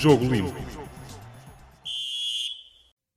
[0.00, 0.54] Jogo Limpo.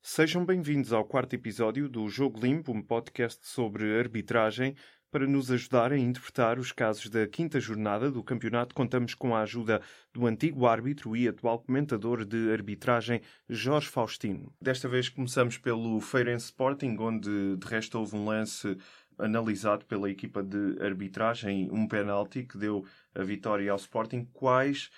[0.01, 4.75] Sejam bem-vindos ao quarto episódio do Jogo Limpo, um podcast sobre arbitragem.
[5.09, 9.43] Para nos ajudar a interpretar os casos da quinta jornada do campeonato, contamos com a
[9.43, 14.51] ajuda do antigo árbitro e atual comentador de arbitragem, Jorge Faustino.
[14.61, 18.77] Desta vez começamos pelo Feirense Sporting, onde de resto houve um lance
[19.17, 22.83] analisado pela equipa de arbitragem, um penalti que deu
[23.15, 24.27] a vitória ao Sporting.
[24.33, 24.89] Quais,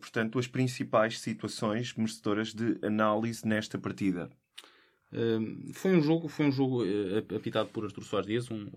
[0.00, 4.30] portanto, as principais situações merecedoras de análise nesta partida?
[5.12, 8.68] Uh, foi um jogo, foi um jogo uh, apitado por Artur Soares Dias, um,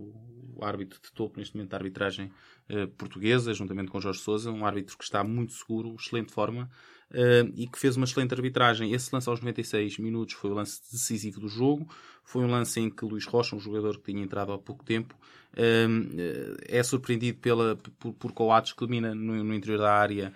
[0.56, 2.32] o árbitro de topo neste momento da arbitragem
[2.70, 6.70] uh, portuguesa, juntamente com Jorge Sousa, um árbitro que está muito seguro, excelente forma,
[7.56, 8.92] e que fez uma excelente arbitragem.
[8.94, 11.88] Esse lance aos 96 minutos foi o lance decisivo do jogo.
[12.24, 15.16] Foi um lance em que Luís Rocha, um jogador que tinha entrado há pouco tempo,
[16.68, 20.34] é surpreendido pela, por, por Coates que domina no, no, interior da área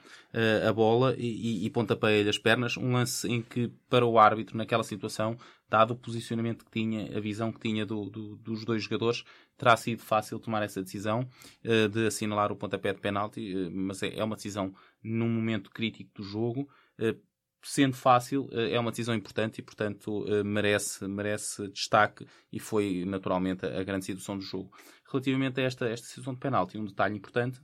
[0.68, 2.78] a bola e, e pontapeia-lhe as pernas.
[2.78, 5.38] Um lance em que, para o árbitro, naquela situação,
[5.70, 9.23] dado o posicionamento que tinha, a visão que tinha do, do, dos dois jogadores,
[9.58, 11.28] terá sido fácil tomar essa decisão
[11.66, 14.73] uh, de assinalar o pontapé de penalti, mas é, é, uma decisão
[15.08, 16.70] num momento crítico do jogo.
[17.00, 17.20] Uh,
[17.64, 23.84] sendo fácil, é uma decisão importante e, portanto, merece, merece destaque e foi naturalmente a
[23.84, 24.72] grande situação do jogo.
[25.12, 27.60] Relativamente a esta, esta situação de penalti, um detalhe importante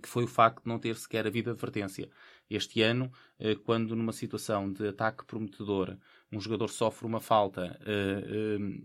[0.00, 2.08] que foi o facto de não ter sequer havido advertência.
[2.48, 3.10] Este ano,
[3.64, 5.98] quando numa situação de ataque prometedor
[6.30, 7.78] um jogador sofre uma falta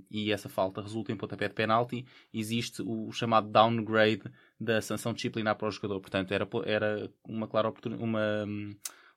[0.09, 4.23] e essa falta resulta em pontapé de penalti, existe o chamado downgrade
[4.59, 6.01] da sanção disciplinar para o jogador.
[6.01, 8.45] Portanto, era, era uma clara uma,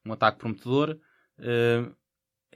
[0.05, 0.99] um ataque prometedor,
[1.39, 1.97] uh,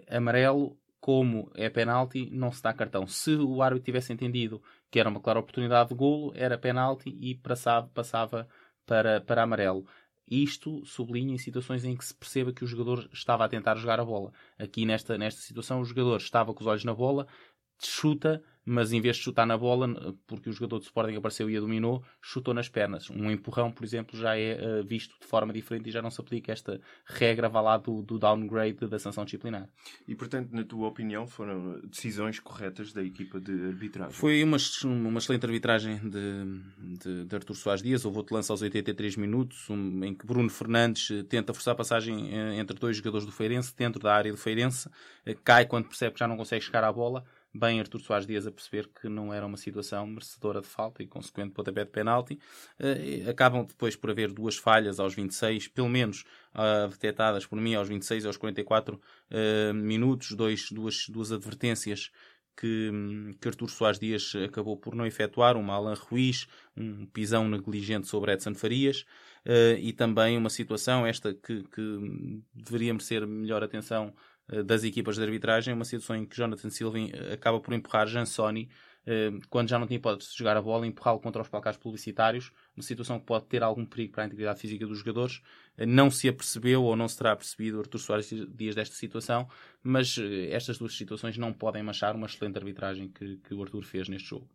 [0.08, 3.06] amarelo, como é penalti, não se dá cartão.
[3.06, 7.34] Se o árbitro tivesse entendido que era uma clara oportunidade de golo, era penalti e
[7.34, 8.48] passava, passava
[8.84, 9.86] para, para amarelo.
[10.28, 14.00] Isto sublinha em situações em que se perceba que o jogador estava a tentar jogar
[14.00, 14.32] a bola.
[14.58, 17.28] Aqui nesta, nesta situação, o jogador estava com os olhos na bola,
[17.78, 19.88] chuta, mas em vez de chutar na bola,
[20.26, 23.08] porque o jogador do Sporting apareceu e a dominou, chutou nas pernas.
[23.08, 26.20] Um empurrão, por exemplo, já é uh, visto de forma diferente e já não se
[26.20, 29.68] aplica esta regra vá lá do, do downgrade da sanção disciplinar.
[30.08, 34.12] E, portanto, na tua opinião, foram decisões corretas da equipa de arbitragem?
[34.12, 38.04] Foi uma, uma excelente arbitragem de, de, de Artur Soares Dias.
[38.04, 41.76] Houve outro lance aos 83 minutos, um, em que Bruno Fernandes eh, tenta forçar a
[41.76, 44.90] passagem eh, entre dois jogadores do Feirense, dentro da área do Feirense,
[45.44, 47.24] cai quando percebe que já não consegue chegar à bola
[47.58, 51.06] bem Artur Soares Dias a perceber que não era uma situação merecedora de falta e
[51.06, 52.38] consequente pontapé de penalti.
[52.78, 56.24] Uh, acabam depois por haver duas falhas aos 26, pelo menos
[56.54, 62.10] uh, detectadas por mim aos 26 e aos 44 uh, minutos, dois, duas, duas advertências
[62.56, 62.90] que,
[63.40, 66.46] que Artur Soares Dias acabou por não efetuar, uma Alan Ruiz,
[66.76, 69.04] um pisão negligente sobre Edson Farias,
[69.44, 75.16] uh, e também uma situação, esta que, que deveria merecer melhor atenção eh, das equipas
[75.16, 78.68] de arbitragem, uma situação em que Jonathan Silva eh, acaba por empurrar Jansoni
[79.04, 82.52] eh, quando já não tinha hipótese de jogar a bola, empurrá-lo contra os placares publicitários,
[82.76, 85.42] uma situação que pode ter algum perigo para a integridade física dos jogadores.
[85.76, 89.48] Não se apercebeu ou não se terá percebido Artur Soares dias desta situação,
[89.82, 90.16] mas
[90.50, 94.28] estas duas situações não podem manchar uma excelente arbitragem que, que o Artur fez neste
[94.28, 94.48] jogo.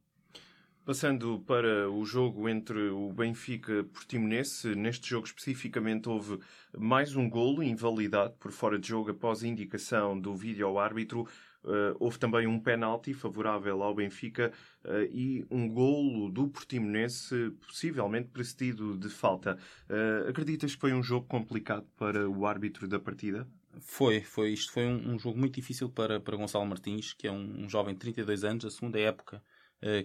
[0.83, 6.39] Passando para o jogo entre o Benfica e Portimonense, neste jogo especificamente houve
[6.75, 11.27] mais um golo invalidado por fora de jogo após indicação do vídeo-árbitro.
[11.63, 14.51] Uh, houve também um penalti favorável ao Benfica
[14.83, 19.59] uh, e um golo do Portimonense, possivelmente precedido de falta.
[19.87, 23.47] Uh, acreditas que foi um jogo complicado para o árbitro da partida?
[23.79, 24.53] Foi, foi.
[24.53, 27.69] Isto foi um, um jogo muito difícil para, para Gonçalo Martins, que é um, um
[27.69, 29.50] jovem de 32 anos, a segunda época eh,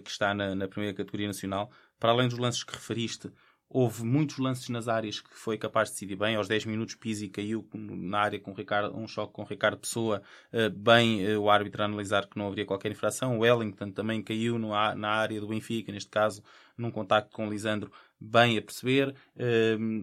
[0.03, 1.71] que está na, na primeira categoria nacional.
[1.99, 3.31] Para além dos lances que referiste,
[3.69, 6.35] houve muitos lances nas áreas que foi capaz de decidir bem.
[6.35, 10.21] Aos 10 minutos, Pizzi caiu na área com Ricardo, um choque com Ricardo Pessoa.
[10.51, 13.37] Eh, bem, eh, o árbitro a analisar que não haveria qualquer infração.
[13.37, 16.41] O Wellington também caiu na área do Benfica, neste caso,
[16.77, 19.15] num contacto com o Lisandro, bem a perceber.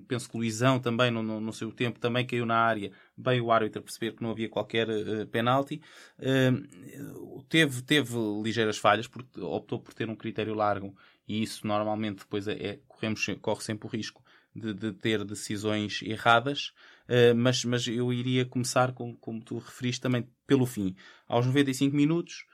[0.06, 3.50] penso que Luizão também, no, no, no, seu tempo, também caiu na área, bem o
[3.50, 5.80] árbitro a perceber que não havia qualquer uh, penalti.
[6.18, 10.94] Uh, teve, teve ligeiras falhas, porque optou por ter um critério largo
[11.26, 14.22] e isso normalmente depois é, é corremos, corre sempre o risco
[14.54, 16.72] de, de ter decisões erradas.
[17.08, 20.94] Uh, mas, mas eu iria começar, com, como tu referiste, também pelo fim.
[21.26, 22.46] Aos 95 minutos,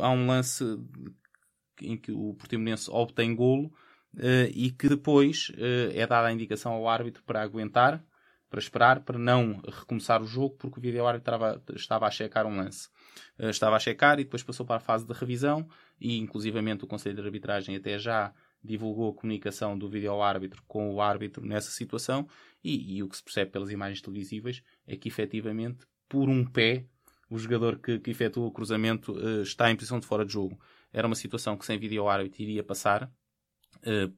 [0.00, 0.64] há um lance
[1.80, 3.91] em que o Portimonense obtém golo uh,
[4.54, 8.04] e que depois uh, é dada a indicação ao árbitro para aguentar,
[8.50, 12.46] para esperar, para não recomeçar o jogo, porque o vídeo árbitro estava, estava a checar
[12.46, 12.88] um lance.
[13.38, 15.66] Uh, estava a checar e depois passou para a fase de revisão
[15.98, 21.00] e, inclusivamente, o Conselho de Arbitragem até já divulgou a comunicação do vídeo-árbitro com o
[21.00, 22.28] árbitro nessa situação
[22.62, 26.84] e, e, o que se percebe pelas imagens televisivas é que efetivamente, por um pé,
[27.30, 30.60] o jogador que, que o cruzamento uh, está em posição de fora de jogo.
[30.92, 33.10] Era uma situação que sem vídeo-árbitro iria passar,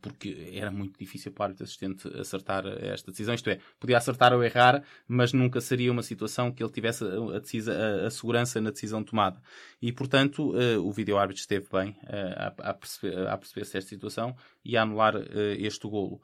[0.01, 3.35] porque era muito difícil para o árbitro assistente acertar esta decisão.
[3.35, 7.09] Isto é, podia acertar ou errar, mas nunca seria uma situação que ele tivesse a,
[7.09, 9.41] a, a segurança na decisão tomada.
[9.81, 14.77] E, portanto, uh, o vídeo-árbitro esteve bem uh, a, a perceber-se perceber esta situação e
[14.77, 15.15] a anular
[15.59, 16.21] este golo.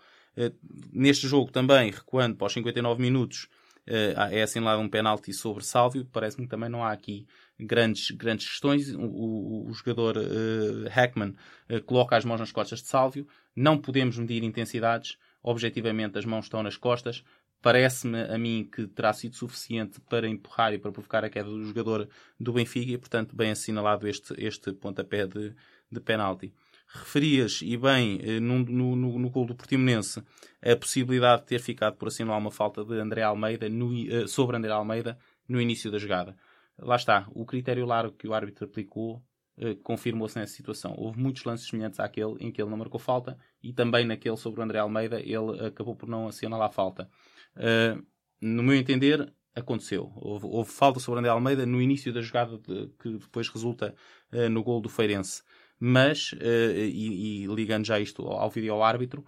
[0.93, 3.49] neste jogo também, recuando para os 59 minutos,
[3.87, 6.06] é assinalado um penalti sobre Sálvio.
[6.12, 7.27] Parece-me que também não há aqui
[7.65, 8.95] grandes, grandes questões.
[8.95, 11.35] O, o, o jogador uh, Hackman
[11.69, 13.27] uh, coloca as mãos nas costas de Sálvio.
[13.55, 15.17] Não podemos medir intensidades.
[15.43, 17.25] Objetivamente, as mãos estão nas costas.
[17.62, 21.65] Parece-me a mim que terá sido suficiente para empurrar e para provocar a queda do
[21.65, 22.09] jogador
[22.39, 25.55] do Benfica e, portanto, bem assinalado este, este pontapé de,
[25.91, 26.53] de penalti.
[26.93, 30.23] Referias, e bem, eh, no, no, no, gol do Portimonense,
[30.61, 33.93] a possibilidade de ter ficado por assinalar uma falta de André Almeida no,
[34.27, 35.17] sobre André Almeida
[35.47, 36.35] no início da jogada
[36.82, 39.23] lá está, o critério largo que o árbitro aplicou
[39.59, 40.94] uh, confirmou-se nessa situação.
[40.97, 44.61] Houve muitos lances semelhantes àquele em que ele não marcou falta e também naquele sobre
[44.61, 47.09] o André Almeida ele acabou por não acionar a falta.
[47.56, 48.05] Uh,
[48.41, 50.11] no meu entender, aconteceu.
[50.17, 53.94] Houve, houve, falta sobre o André Almeida no início da jogada de, que depois resulta
[54.32, 55.43] uh, no gol do Feirense.
[55.82, 59.25] Mas, e, e, ligando já isto ao, ao vídeo ao árbitro,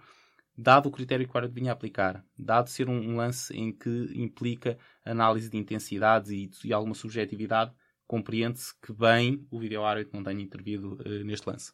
[0.57, 4.11] dado o critério que o árbitro vinha aplicar, dado ser um, um, lance em que
[4.15, 7.73] implica análise de intensidades e, e alguma subjetividade,
[8.07, 11.73] compreende-se que bem o vídeo-árbitro não tenha intervido uh, neste lance.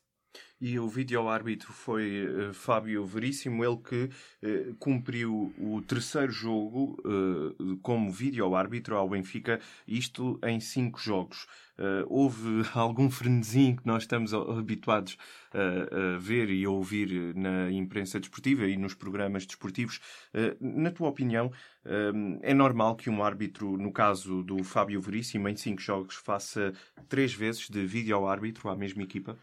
[0.62, 4.10] E o vídeo-árbitro foi uh, Fábio Veríssimo, ele que
[4.44, 11.48] uh, cumpriu o terceiro jogo uh, como vídeo-árbitro ao Benfica, isto em cinco jogos.
[12.08, 15.18] houve algum frenesim que nós estamos habituados
[15.54, 20.02] a ver e a ouvir na imprensa desportiva e nos programas desportivos.
[20.60, 21.52] na tua opinião,
[22.42, 26.74] é normal que um árbitro, no caso do Fábio Veríssimo, em cinco jogos, faça
[27.08, 29.38] três vezes de vídeo-árbitro à mesma equipa?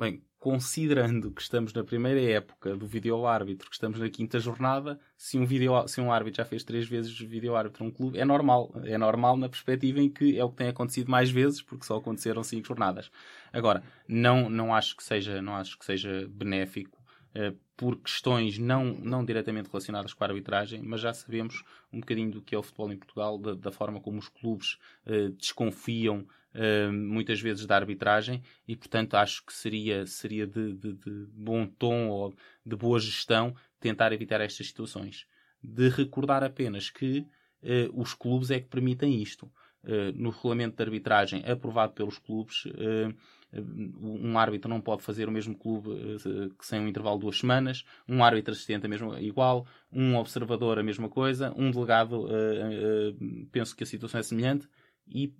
[0.00, 5.38] Bem, considerando que estamos na primeira época do vídeo-árbitro, que estamos na quinta jornada, se
[5.38, 8.72] um, video, se um árbitro já fez três vezes vídeo-árbitro um clube, é normal.
[8.84, 11.98] É normal na perspectiva em que é o que tem acontecido mais vezes, porque só
[11.98, 13.10] aconteceram cinco jornadas.
[13.52, 16.99] Agora, não, não, acho, que seja, não acho que seja benéfico
[17.80, 22.42] por questões não, não diretamente relacionadas com a arbitragem, mas já sabemos um bocadinho do
[22.42, 26.92] que é o futebol em Portugal, da, da forma como os clubes uh, desconfiam uh,
[26.92, 32.08] muitas vezes da arbitragem e, portanto, acho que seria, seria de, de, de, bom tom
[32.08, 32.34] ou
[32.66, 35.26] de boa gestão tentar evitar estas situações.
[35.62, 37.20] De recordar apenas que
[37.62, 39.50] uh, os clubes é que permitem isto.
[40.14, 42.64] No regulamento de arbitragem aprovado pelos clubes,
[43.52, 45.90] um árbitro não pode fazer o mesmo clube
[46.58, 50.78] que sem um intervalo de duas semanas, um árbitro assistente a mesma, igual, um observador
[50.78, 52.28] a mesma coisa, um delegado,
[53.50, 54.68] penso que a situação é semelhante,
[55.08, 55.34] e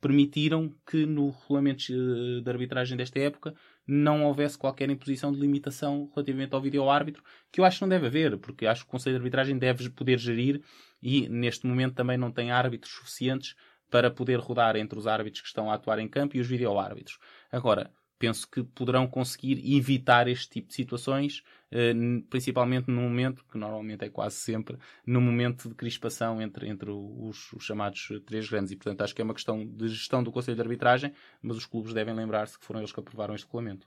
[0.00, 3.54] permitiram que no regulamento eh, de arbitragem desta época
[3.86, 8.06] não houvesse qualquer imposição de limitação relativamente ao vídeo-árbitro, que eu acho que não deve
[8.06, 10.62] haver, porque acho que o Conselho de Arbitragem deve poder gerir
[11.02, 13.54] e neste momento também não tem árbitros suficientes
[13.90, 17.18] para poder rodar entre os árbitros que estão a atuar em campo e os vídeo-árbitros.
[17.50, 21.92] Agora, penso que poderão conseguir evitar este tipo de situações, eh,
[22.30, 27.52] principalmente no momento, que normalmente é quase sempre, no momento de crispação entre, entre os,
[27.52, 28.72] os, chamados três grandes.
[28.72, 31.12] E, portanto, acho que é uma questão de gestão do Conselho de Arbitragem,
[31.42, 33.86] mas os clubes devem lembrar-se que foram eles que aprovaram este regulamento.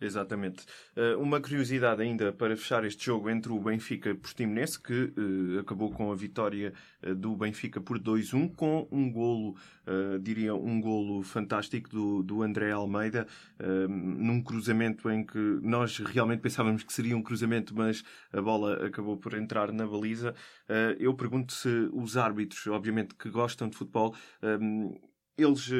[0.00, 0.64] Exatamente.
[0.96, 5.60] Uh, uma curiosidade ainda para fechar este jogo entre o Benfica e Portimonense, que uh,
[5.60, 6.72] acabou com a vitória
[7.02, 9.56] uh, do Benfica por 2-1, com um golo,
[10.22, 13.26] diria, um golo fantástico do, do André Almeida,
[13.88, 19.16] num cruzamento em que nós realmente pensávamos que seria um cruzamento, mas a bola acabou
[19.16, 20.32] por entrar na baliza.
[20.96, 24.14] eu pergunto se os árbitros, obviamente, que gostam de futebol,
[25.42, 25.70] eles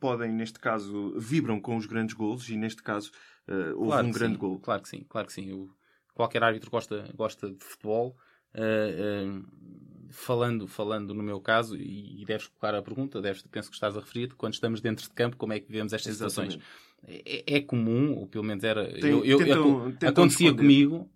[0.00, 3.10] podem, neste caso, vibram com os grandes golos e, neste caso,
[3.48, 4.38] uh, houve claro um grande sim.
[4.40, 4.58] gol.
[4.58, 5.50] Claro que sim, claro que sim.
[5.50, 5.70] Eu,
[6.14, 8.16] qualquer árbitro gosta, gosta de futebol.
[8.54, 13.70] Uh, uh, falando, falando no meu caso, e, e, deves colocar a pergunta, deves, penso
[13.70, 16.52] que estás a referir, quando estamos dentro de campo, como é que vivemos estas Exatamente.
[16.52, 16.92] situações?
[17.04, 18.86] É, é, comum, ou pelo menos era.
[18.92, 20.62] Tem, eu, eu, tentam, eu, acontecia responder.
[20.62, 21.10] comigo,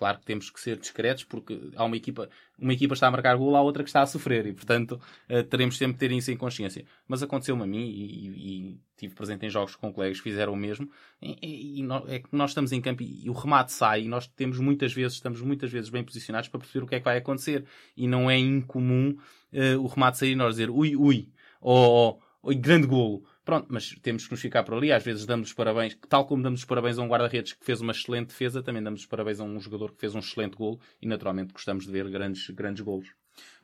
[0.00, 3.36] Claro que temos que ser discretos porque há uma equipa, uma equipa está a marcar
[3.36, 6.30] gol, há outra que está a sofrer e, portanto, uh, teremos sempre que ter isso
[6.30, 6.86] em consciência.
[7.06, 10.54] Mas aconteceu-me a mim e, e, e, tive presente em jogos com colegas que fizeram
[10.54, 10.90] o mesmo.
[11.20, 14.58] E, e é que nós estamos em campo e, o remate sai e nós temos
[14.58, 17.66] muitas vezes, estamos muitas vezes bem posicionados para perceber o que é que vai acontecer.
[17.94, 19.18] E não é incomum
[19.52, 21.28] uh, o remate sair e nós dizer ui, ui,
[21.60, 24.92] ou, ou grande golo Pronto, mas temos que nos ficar por ali.
[24.92, 27.80] Às vezes damos os parabéns, tal como damos os parabéns a um guarda-redes que fez
[27.80, 30.80] uma excelente defesa, também damos os parabéns a um jogador que fez um excelente gol
[31.02, 33.08] e naturalmente gostamos de ver grandes, grandes golos.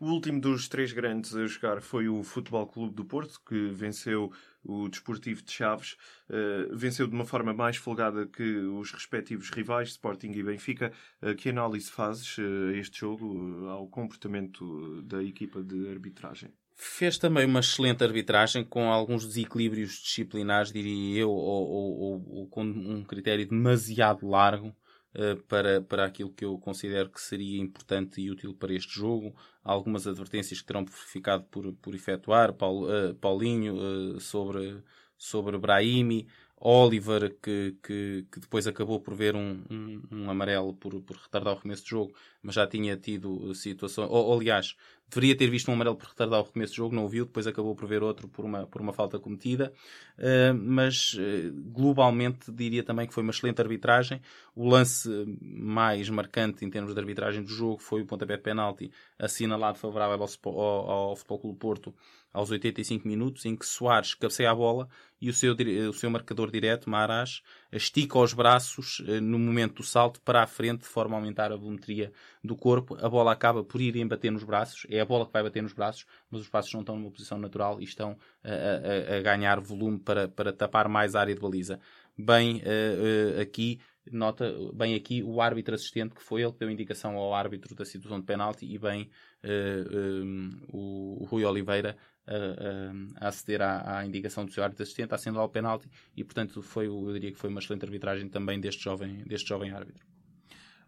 [0.01, 4.33] O último dos três grandes a jogar foi o Futebol Clube do Porto, que venceu
[4.65, 5.97] o Desportivo de Chaves.
[6.29, 10.93] Uh, venceu de uma forma mais folgada que os respectivos rivais, Sporting e Benfica.
[11.23, 16.53] Uh, que análise fazes uh, este jogo, ao comportamento da equipa de arbitragem?
[16.79, 22.63] Fez também uma excelente arbitragem com alguns desequilíbrios disciplinares, diria eu, ou, ou, ou, com
[22.63, 24.77] um critério demasiado largo
[25.15, 29.35] uh, para, para aquilo que eu considero que seria importante e útil para este jogo.
[29.65, 32.53] Algumas advertências que terão ficado por, por efetuar.
[32.53, 34.83] Paulo, uh, Paulinho uh, sobre,
[35.17, 36.29] sobre Brahimi.
[36.59, 41.53] Oliver, que, que, que, depois acabou por ver um, um, um, amarelo por, por retardar
[41.53, 44.09] o recomeço de jogo, mas já tinha tido situação.
[44.09, 44.75] Ou, aliás,
[45.09, 47.47] deveria ter visto um amarelo por retardar o recomeço de jogo, não o viu, depois
[47.47, 49.73] acabou por ver outro por uma, por uma falta cometida.
[50.19, 54.21] Uh, mas uh, globalmente diria também que foi uma excelente arbitragem.
[54.55, 55.09] O lance
[55.41, 60.21] mais marcante em termos de arbitragem do jogo foi o pontapé de penalti assinalado favorável
[60.23, 61.95] ao, ao, ao Futebol Clube Porto
[62.37, 65.57] aos 85 minutos, em que Soares cabeceia a bola e o seu,
[65.89, 70.47] o seu marcador direto, Maras, estica os braços eh, no momento do salto para a
[70.47, 72.13] frente, de forma a aumentar a volumetria
[72.45, 72.95] do corpo.
[73.01, 76.07] A bola acaba por ir bater nos braços, a bola que vai bater nos braços,
[76.31, 79.99] mas os braços não estão numa posição natural e estão a, a, a ganhar volume
[79.99, 81.81] para, para tapar mais a área de baliza.
[82.19, 83.79] Bem, uh, uh, aqui
[84.11, 87.85] nota bem aqui o árbitro assistente, que foi ele que deu indicação ao árbitro da
[87.85, 89.11] situação de penalti, e bem
[89.45, 94.83] uh, um, o, o, Rui Oliveira a, a aceder à, à, indicação do seu árbitro
[94.83, 98.61] assistente, assinando ao penalti, e portanto foi, eu diria que foi uma excelente arbitragem também
[98.61, 100.05] deste jovem, deste jovem árbitro.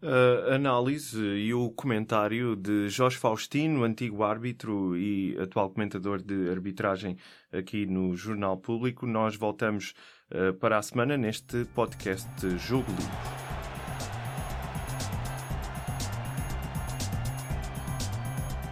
[0.00, 7.16] Uh, análise e o comentário de Jorge Faustino, antigo árbitro e atual comentador de arbitragem
[7.52, 9.08] aqui no Jornal Público.
[9.08, 9.94] Nós voltamos
[10.30, 12.28] uh, para a semana neste podcast
[12.58, 13.48] Jogo Limpo.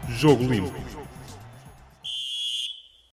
[0.09, 0.86] Jogo Limpo